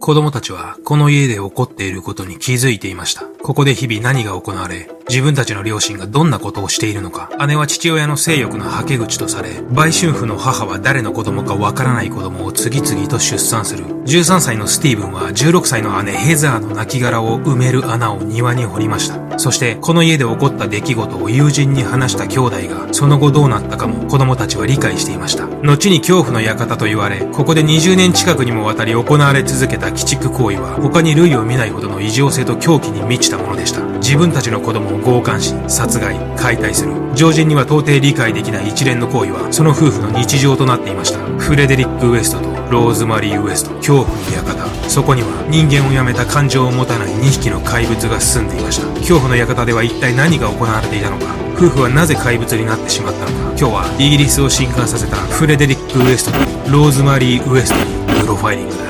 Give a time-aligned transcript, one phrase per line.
[0.00, 3.26] 子供たちはこの家で起こっていることに気づいていました。
[3.42, 7.30] ここで日々何が行われ、自分たちの両親がどんなことをしているのか。
[7.48, 13.84] 姉は父親の性欲のはけ口とされ、売春婦の母は誰の子供かわからない子供を次々と出産する。
[13.84, 19.36] 13歳のスティーブンは16歳の姉ヘザーの亡骸を埋める穴を庭に掘りました。
[19.40, 25.48] そしてこの家で起こった出来事を友人に話した兄弟が、その後どうなったかも子供たちは理解していました。
[25.64, 36.92] 後に恐怖の館と言われ、ここで20年近くにもわたり行われ続けた鬼畜行為は他に類を見ないほどの異常性と狂気に満ちたものでした自分たちの子供を強姦し殺害解体する。
[37.14, 41.18] 常人には到底理解できない一連の行為はその夫婦の日常となっていました。
[41.38, 44.88] フレデリック・ウエストとローズマリー・ウエスト恐怖の館。
[44.88, 48.86] そこには人間をやめた感情を持たない2匹の怪物が住んでいました。
[49.00, 51.26] 恐怖の館では一体何が行われていたのか。
[51.56, 53.32] 夫婦はなぜ怪物になってしまったのか。
[53.58, 56.38] 今日はイギリスを震撼させたフレデリック・ウエストと
[56.72, 57.76] ローズマリー・ウエスト
[58.14, 58.80] にプロファイリングだ。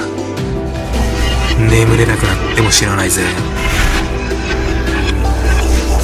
[1.69, 3.23] 眠れなくなっても知らないぜ。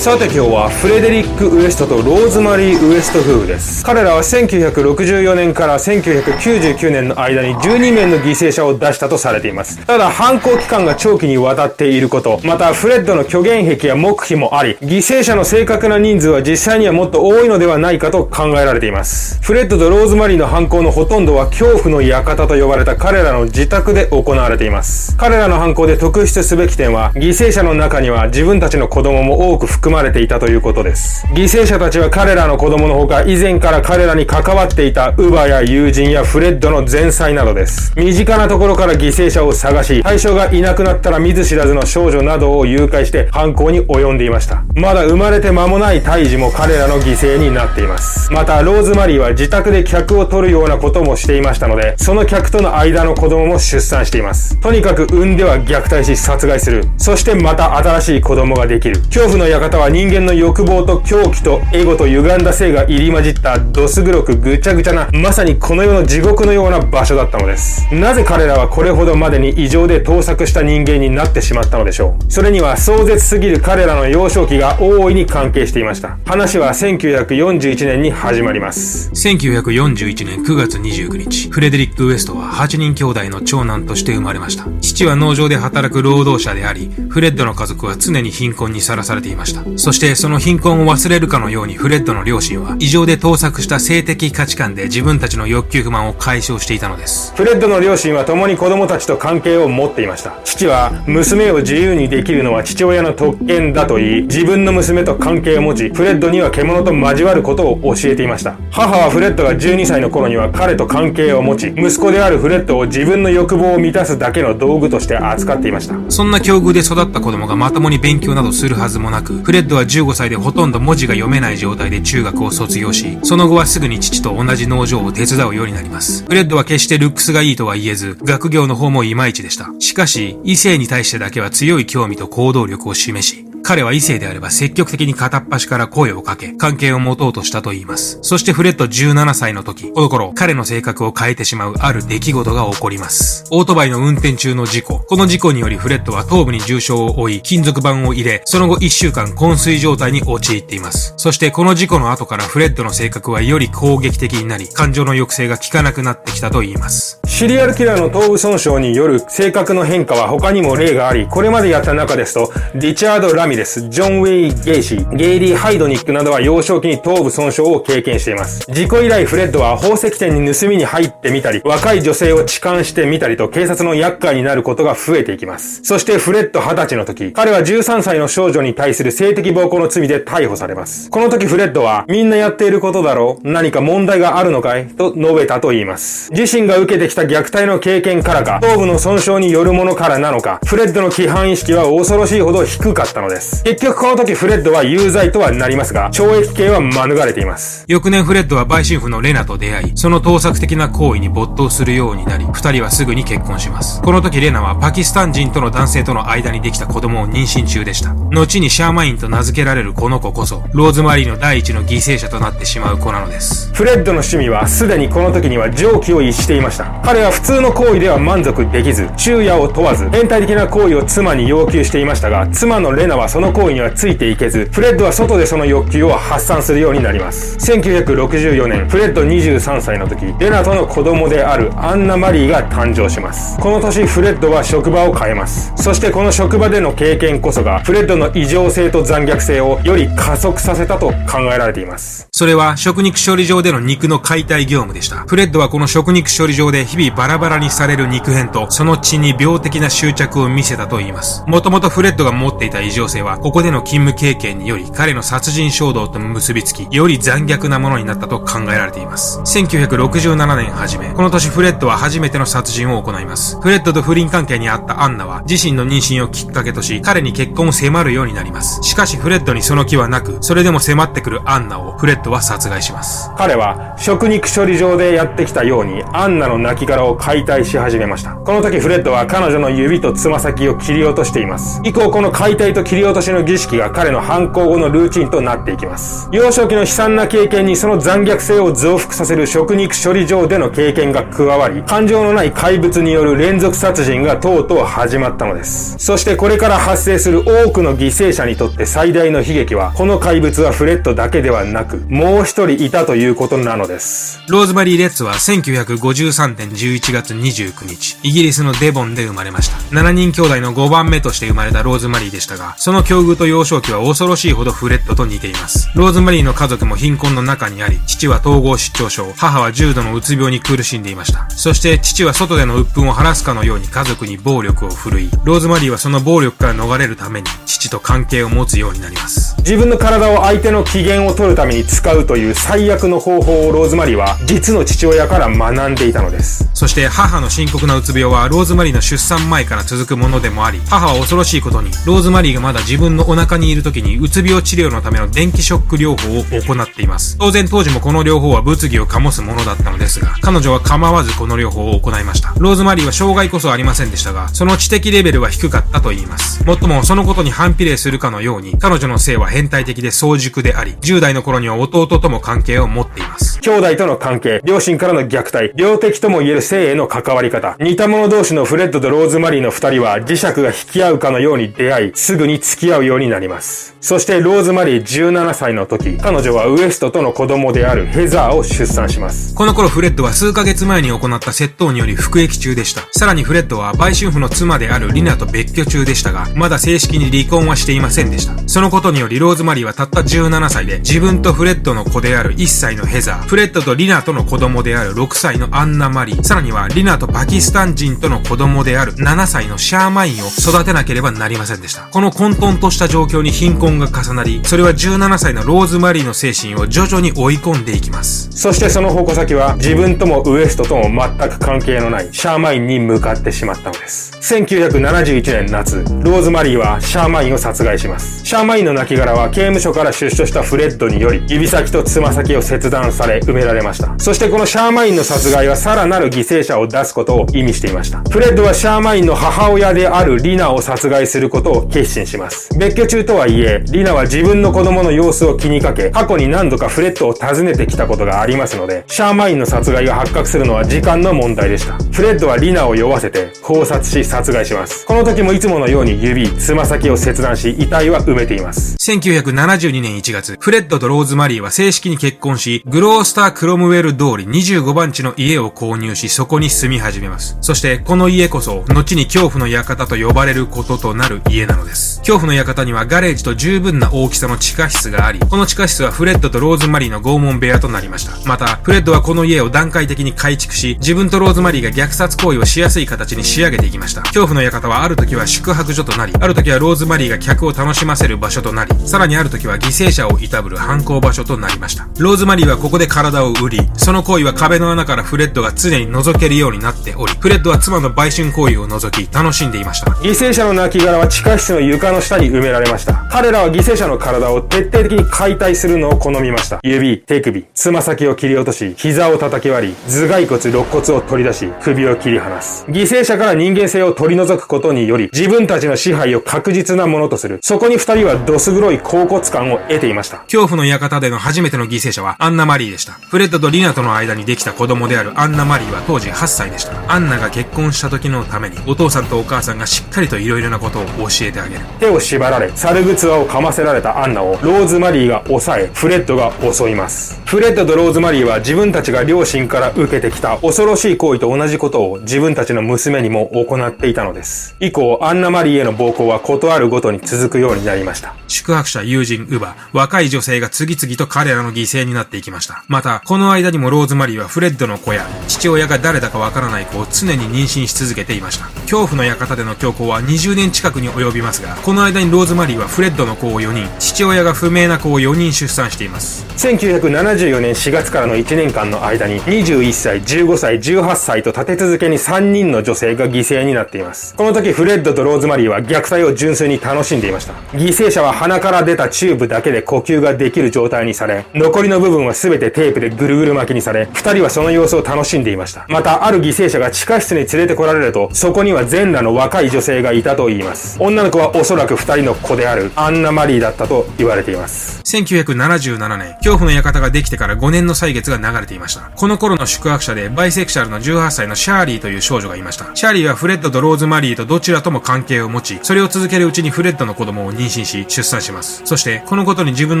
[0.02, 3.84] さて今日はフレデリック・ウエストとローズマリー・ウエスト夫婦です。
[3.84, 9.78] 彼らは1964年から1999年の間に12名の犠牲者を出したとされています。
[9.86, 19.40] ただ犯行期間が長期にわたっていることまたフレッドの虚言癖や黙秘もあり犠牲者の正確な人数は実際にはもっと多いのではないかと考えられています。
[19.40, 25.16] フレッドとローズマリーの犯行のほとんどは恐怖の館と呼ばれた彼らの自宅で行われています。
[25.16, 31.26] 彼らの犯行で特筆すべき点は犠牲者の中には自分たちの子供も多く含まれていたということです。
[31.28, 37.92] 犠牲者たちは彼らの子供のほか、以前から彼らに関わっていたウバや友人やフレッドの前妻などです。
[37.96, 44.64] 身近なところから犠牲者を探し、対象がいなくなったら見ず知らずの少女などを誘拐して犯行に及んでいました。
[44.74, 48.32] まだ生まれて間もない胎児も彼らの犠牲になっています。
[48.32, 54.58] また、ローズマリーは自宅で客を取るようなこともしていましたので、その客との間の子供も出産しています。
[54.60, 56.84] とにかく産んでは虐待し殺害する。
[56.96, 59.00] そしてまた新しい子供ができる。
[59.02, 67.92] 恐怖の館は人間の欲望と狂気とエゴと歪んだ性が入り混じったどす黒くぐちゃぐちゃなまさにこの世の地獄のような場所だったのです。
[67.92, 72.32] なぜ彼らはこれほどまでに異常で盗作した人間になってしまったのでしょう。
[72.32, 76.16] それには壮絶すぎる彼らの幼少期が大いに関係していました。
[76.26, 79.10] 話は1941年に始まります。
[79.10, 84.66] 1941年9月29日フレデリック・ウエストは8人兄弟の長男として生まれました。
[84.80, 89.71] 父は農場で働く労働者でありフレッドの家族は常に貧困にさらされていました。
[89.76, 97.34] そしてその貧困を忘れるかのようにフレッドの両親は異常で盗作した性的価値観で自分たちの欲求不満を解消していたのです。
[97.34, 100.34] フレッドの両親は共に子供たちと関係を持っていました。
[100.44, 108.56] 父は娘を自由にできるのは父親の特権だと言い、自分の娘と関係を持ち、フレッドには獣と交わることを教えていました。
[108.70, 115.96] 母はフレッドが12歳の頃には彼と関係を持ち、息子であるフレッドを自分の欲望を満たすだけの道具として扱っていました。
[116.08, 126.24] そんな境遇で育った子供がまともに勉強などするはずもなく、フレッドは15歳でほとんど文字が読めない状態で中学を卒業し、その後はすぐに父と同じ農場を手伝うようになります。
[126.24, 129.68] フレッドは決してルックスがいいとは言えず、学業の方もいまいちでした。
[129.78, 138.18] しかし、異性に対してだけは強い興味と行動力を示し、彼は異性であれば積極的に片っ端から声をかけ、関係を持とうとしたと言います。
[138.22, 143.44] そしてフレッド17歳の時、この頃、彼の性格を変えてしまうある出来事が起こります。
[143.50, 144.98] オートバイの運転中の事故。
[145.00, 151.14] この事故によりフレッドは頭部に重傷を負い、金属板を入れ、その後1週間昏睡状態に陥っています。
[151.16, 157.20] そしてこの事故の後からフレッドの性格はより攻撃的になり、感情の抑制が効かなくなってきたと言います。
[157.26, 168.66] シリアルキラーの頭部損傷による性格の変化は他にも例があり、これまでやった中ですと、リチャード・ラミレス、ジョン・ウェイン・ゲイシー、ゲイリー・ハイドニックなどは幼少期に頭部損傷を経験しています。
[168.70, 175.80] 事故以来フレッドは宝石店に盗みに入ってみたり、若い女性を痴漢してみたりと警察の厄介になることが増えていきます。
[175.84, 181.10] そしてフレッド20歳の時、彼は13歳の少女に対する性的暴行の罪で逮捕されます。
[181.10, 184.86] この時フレッドは、みんなやっていることだろう何か問題があるのかい？
[184.86, 186.32] と述べたと言います。
[186.32, 193.41] 自身が受けてきた虐待の経験からか、頭部の損傷によるものからなのか、フレッドの規範意識は恐ろしいほど低かったのです。
[193.64, 197.84] 結局この時フレッドは有罪とはなりますが、懲役刑は免れています。
[197.88, 204.00] 翌年フレッドは売春婦のレナと出会い、その倒錯的な行為に没頭するようになり、二人はすぐに結婚します。
[204.02, 208.14] この時レナはパキスタン人との男性との間にできた子供を妊娠中でした。
[208.30, 213.72] 後にシャーマインと名付けられるこの子こそ、ローズマリーの第一の犠牲者となってしまう子なのです。
[213.74, 217.00] フレッドの趣味はすでにこの時には常軌を逸していました。
[217.04, 227.56] 彼は普通の行為では満足できず、昼夜を問わず、変態的な行為を妻に要求していましたが、妻のレナはその行為にはついていけず、フレッドは外でその欲求を発散するようになります。
[227.56, 233.58] 1964年、フレッド23歳の時、レナとの子供であるアンナ・マリーが誕生します。
[233.58, 235.72] この年、フレッドは職場を変えます。
[235.76, 242.28] そしてこの職場での経験こそが、フレッドの異常性と残虐性をより加速させたと考えられています。
[242.32, 245.24] それは食肉処理場での肉の解体業務でした。
[245.26, 251.42] フレッドはこの食肉処理場で日々バラバラにされる肉片とその血に病的な執着を見せたと言います。
[251.46, 259.40] もともとフレッドが持っていた異常性は、ここでの勤務経験により彼の殺人衝動と結びつき、より残虐なものになったと考えられています。
[259.40, 263.60] 1967年初め、この年フレッドは初めての殺人を行います。
[263.60, 268.82] フレッドと不倫関係にあったアンナは、自身の妊娠をきっかけとし、彼に結婚を迫るようになります。
[268.82, 273.30] しかしフレッドにその気はなく、それでも迫ってくるアンナをフレッドは殺害します。
[273.36, 278.32] 彼は、食肉処理場でやってきたように、アンナの亡骸を解体し始めました。
[278.34, 281.80] この時フレッドは彼女の指とつま先を切り落としています。
[281.84, 286.28] 以降この解体と切り落としの儀式が彼の犯行後のルーチンとなっていきます。
[286.32, 295.96] 幼少期の悲惨な経験にその残虐性を増幅させる食肉処理場での経験が加わり、感情のない怪物による連続殺人がとうとう始まったのです。
[295.98, 304.40] そしてこれから発生する多くの犠牲者にとって最大の悲劇は、この怪物はフレッドだけではなく、もう一人いたということなのです。
[304.48, 309.76] ローズマリー・レッツは1953年11月29日、イギリスのデボンで生まれました。
[309.94, 315.90] 7人兄弟の5番目として生まれたローズマリーでしたが、その境遇と幼少期は恐ろしいほどフレッドと似ています。
[315.94, 321.48] ローズマリーの家族も貧困の中にあり、父は統合失調症、母は重度のうつ病に苦しんでいました。
[321.50, 329.54] そして父は外での鬱憤を晴らすかのように家族に暴力を振るい、ローズマリーはその暴力から逃れるために父と関係を持つようになります。
[329.58, 336.68] 自分の体を相手の機嫌を取るために使うという最悪の方法をローズマリーは実の父親から学んでいたのです。
[336.74, 347.36] そして母の深刻なうつ病はローズマリーの出産前から続くものでもあり、母は恐ろしいことに、ローズマリーがまだ自分のお腹にいる時にうつ病治療のための電気ショック療法を行っています。
[347.38, 352.54] 当然当時もこの療法は物議を醸すものだったのですが、彼女は構わずこの療法を行いました。
[352.58, 356.64] ローズマリーは障害こそありませんでしたが、その知的レベルは低かったと言います。
[356.64, 363.60] もっともそのことに反比例するかのように、彼女の性は変態的で早熟であり、10代の頃には弟とも関係を持っています。
[363.60, 373.94] 兄弟との関係、両親からの虐待、病的とも言える性への関わり方、似た者同士のフレッドとローズマリーの二人は磁石が引き合うかのように出会い、すぐに付き合うようになります。
[374.00, 379.54] そしてローズマリー17歳の時、彼女はウエストとの子供であるヘザーを出産します。
[379.54, 383.02] この頃フレッドは数ヶ月前に行った窃盗により服役中でした。
[383.12, 388.54] さらにフレッドは売春婦の妻であるリナと別居中でしたが、まだ正式に離婚はしていませんでした。
[388.66, 402.02] そのことによりローズマリーはたった17歳で、自分とフレッドの子である1歳のヘザー、フレッドとリナとの子供である6歳のアンナ・マリー、さらにはリナとパキスタン人との子供である7歳のシャーマインを育てなければなりませんでした。
[402.10, 408.11] この混沌とした状況に貧困が重なり、それは17歳のローズマリーの精神を徐々に追い込んでいきます。
[408.26, 411.04] そしてその矛先は自分ともウエストとも
[411.38, 414.32] 全く関係のないシャーマインに向かってしまったのです。
[414.40, 418.44] 1971年夏、ローズマリーはシャーマインを殺害します。
[418.44, 424.18] シャーマインの亡骸は刑務所から出所したフレッドにより指先とつま先を切断され埋められました。
[424.18, 428.22] そしてこのシャーマインの殺害はさらなる犠牲者を出すことを意味していました。
[428.30, 432.76] フレッドはシャーマインの母親であるリナを殺害することを決心します。
[432.78, 441.94] 別居中とはいえ、リナは自分の子供の様子を気にかけ、過去に何度かフレッドを訪ねてきたことことがありますので、シャーマインの殺害が発覚するのは時間の問題でした。
[442.12, 445.06] フレッドはリナを酔わせて絞殺し殺害します。
[445.06, 448.96] この時もいつものように指、つま先を切断し、遺体は埋めています。
[448.98, 457.56] 1972年1月、フレッドとローズマリーは正式に結婚し、グロースター・クロムウェル通り25番地の家を購入し、そこに住み始めます。
[457.62, 462.18] そして、この家こそ、後に恐怖の館と呼ばれることとなる家なのです。
[462.18, 468.32] 恐怖の館にはガレージと十分な大きさの地下室があり、この地下室はフレッドとローズマリーの拷問部屋となりました。
[468.48, 474.22] また、フレッドはこの家を段階的に改築し、自分とローズマリーが虐殺行為をしやすい形に仕上げていきました。
[474.22, 482.06] 恐怖の館はある時は宿泊所となり、ある時はローズマリーが客を楽しませる場所となり、さらにある時は犠牲者をいたぶる犯行場所となりました。
[482.18, 490.12] ローズマリーはここで体を売り、その行為は壁の穴からフレッドが常に覗けるようになっており、フレッドは妻の売春行為を覗き楽しんでいました。
[490.12, 493.26] 犠牲者の亡骸は地下室の床の下に埋められました。
[493.30, 496.80] 彼らは犠牲者の体を徹底的に解体するのを好みました。
[496.82, 502.84] 指、手首、つま先を切り落とし、膝を叩き割り、頭蓋骨、肋骨を取り出し、首を切り離す。
[502.86, 507.58] 犠牲者から人間性を取り除くことにより、自分たちの支配を確実なものとする。
[507.60, 510.36] そこに二人はどす黒い甲骨感を得ていました。
[510.42, 513.14] 恐怖の館での初めての犠牲者はアンナ・マリーでした。
[513.14, 516.92] フレッドとリナとの間にできた子供であるアンナ・マリーは当時8歳でした。
[517.12, 521.80] アンナが結婚した時のために、お父さんとお母さんがしっかりと色々なことを教えてあげる。
[521.98, 527.42] 手を縛られ、猿靴輪をかませられたアンナをローズマリーが抑え、フレッドが襲います。
[527.44, 534.74] フレッドとローズマリーは自分たちが両親から受けてきた恐ろしい行為と同じことを自分たちの娘にも行っていたのです。
[534.80, 538.34] 以降、アンナマリーへの暴行は事あるごとに続くようになりました。
[538.48, 542.84] 宿泊者、友人、乳母、若い女性が次々と彼らの犠牲になっていきました。
[542.88, 548.66] また、この間にもローズマリーはフレッドの子や父親が誰だかわからない子を常に妊娠し続けていました。
[548.82, 556.44] 恐怖の館での凶行は20年近くに及びますが、この間にローズマリーはフレッドの子を4人、父親が不明な子を4人出産しています。
[556.56, 564.34] 1974年4月からの1年間の間に21歳、15歳、18歳と立て続けに3人の女性が犠牲になっています。
[564.34, 567.54] この時フレッドとローズマリーは虐待を純粋に楽しんでいました。
[567.72, 575.86] 犠牲者は鼻から出たチューブだけで呼吸ができる状態にされ、残りの部分は全てテープでぐるぐる巻きにされ、2人はその様子を楽しんでいました。
[575.88, 580.96] また、ある犠牲者が地下室に連れてこられると、そこには全裸の若い女性がいたと言います。
[581.00, 585.00] 女の子はおそらく2人の子であるアンナ・マリーだったと言われています。
[585.04, 589.10] 1977年、恐怖の館ができてから5年の歳月が流れていました。
[589.14, 592.94] この頃の宿泊者でバイセクシャルの18歳のシャーリーという少女がいました。
[592.94, 598.82] シャーリーはフレッドとローズマリーとどちらとも関係を持ち、それを続けるうちにフレッドの子供を妊娠し、出産します。
[598.84, 600.00] そして、このことに自分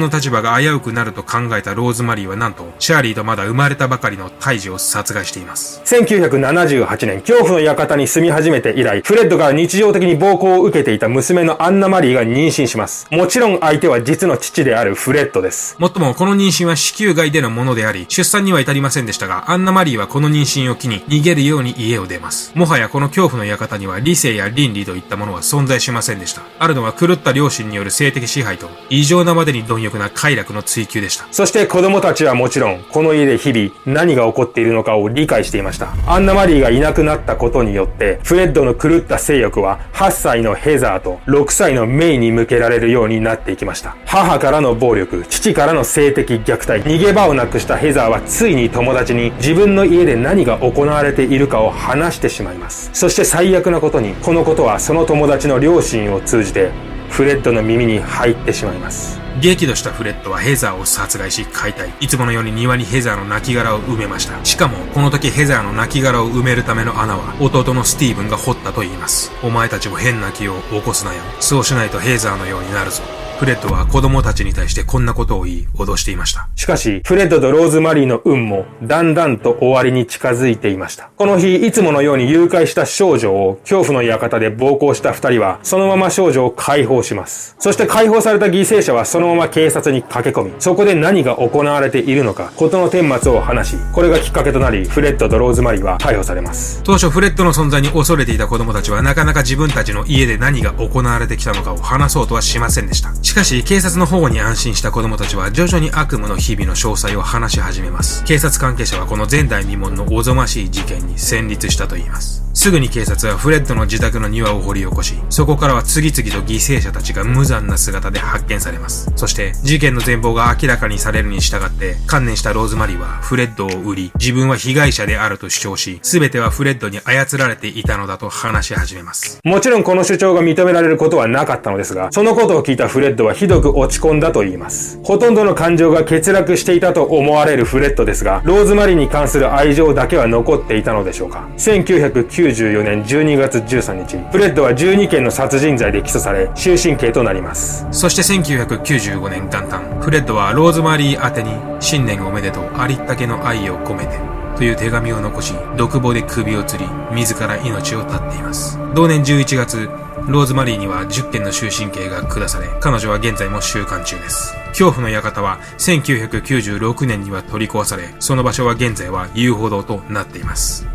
[0.00, 5.82] の立場が危うくなると考えたローズマリーはなんと、シャーリーとまだ生まれたばかりの胎児を殺害しています。
[5.84, 13.06] 1978年、恐怖の館に住み始めて以来、フレッドから日常的に暴行を受けていた娘のアンナ・マリーが妊娠します。
[13.10, 15.76] もちろん相手は実の父であるフレッドです。
[15.78, 22.52] もっとも、この妊娠は子宮外でのものであり、出産には至りませんでしたが、アンナ・マリーはこの妊娠を機に逃げるように家を出ます。
[22.54, 26.42] もはやこの恐怖の館には理性や倫理といったものは存在しませんでした。
[26.58, 31.26] あるのは狂った両親による性的支配と、異常なまでに貪欲な快楽の追求でした。
[31.30, 35.94] そして子供たちはもちろん、この家で日々何が起こっているのかを理解していました。
[36.06, 43.96] アンナ・マリーがいなくなったことによって、フレッドの狂った性欲は8歳のヘザーと6歳のメイに向けられるようになっていきました。
[44.06, 52.90] 母からの暴力、父からの性的虐待、逃げ場ををなくしたヘザーはついに友達に自分の家で何が行われているかを話してしまいます。
[52.92, 56.70] そして最悪なことに、このことはその友達の両親を通じて、
[57.10, 59.20] フレッドの耳に入ってしまいます。
[59.40, 61.92] 激怒したフレッドはヘザーを殺害し解体。
[62.00, 64.42] いつものように庭にヘザーの亡骸を埋めました。
[64.44, 69.32] しかも、この時ヘザーの亡骸を埋めるための穴は、弟のスティーブンが掘ったと言います。
[69.42, 71.20] お前たちも変な気を起こすなよ。
[71.40, 73.02] そうしないとヘザーのようになるぞ。
[73.42, 76.48] フレッドは子供たちに対してこんなことを言い、脅していました。
[76.54, 81.10] しかし、フレッドとローズマリーの運も、だんだんと終わりに近づいていました。
[81.16, 87.56] この日、いつものように誘拐した少女を、恐怖の館で暴行した二人は、そのまま少女を解放します。
[87.58, 96.80] そして解放された犠牲者はそのまま警察に駆け込み、そこで何が行われているのか、事の顛末を話し、これがきっかけとなり、フレッドとローズマリーは逮捕されます。
[96.84, 103.12] 当初、フレッドの存在に恐れていた子供たちは、なかなか自分たちの家で何が行われてきたのかを話そうとはしませんでした。
[103.32, 108.22] しかし、警察の保護に安心した子供たちは徐々に悪夢の日々の詳細を話し始めます。
[108.24, 112.42] 警察関係者はこの前代未聞のおぞましい事件に戦慄したと言います。
[112.54, 119.10] すぐに警察はフレッドの自宅の庭を掘り起こし、そこからは次々と犠牲者たちが無残な姿で発見されます。
[119.16, 129.40] そして、事件の全貌が明らかにされるに従って、観念したローズマリーはフレッドを売り、自分は被害者であると主張し、すべてはフレッドに操られていたのだと話し始めます。
[129.44, 134.98] もちろんこの主張が認められることはなかったのですが、そのことを聞いたフレッドはひどく落ち込んだと言います。
[135.04, 141.46] ほとんどの感情が欠落していたと思われるフレッドですが、ローズマリーに関する愛情だけは残っていたのでしょうか。
[141.56, 147.86] 1994年12月13日、フレッドは12件の殺人罪で起訴され、終身刑となります。
[147.90, 151.50] そして1995年元旦、フレッドはローズマリー宛てに、
[151.80, 154.18] 新年おめでとう、ありったけの愛を込めて、
[154.56, 158.78] という手紙を残し、独房で首を吊り、自ら命を絶っています。
[158.94, 159.88] 同年11月、
[160.28, 164.54] ローズマリーには10件の終身刑が下され、彼女は現在も収監中です。
[164.68, 170.86] 恐怖の館は1996年には取り壊され、その場所は現在は遊歩道となっています。